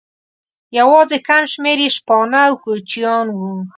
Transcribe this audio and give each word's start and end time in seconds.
یواځې 0.77 1.17
کم 1.27 1.43
شمېر 1.51 1.77
یې 1.83 1.89
شپانه 1.97 2.39
او 2.49 2.53
کوچیان 2.63 3.27
وو. 3.37 3.51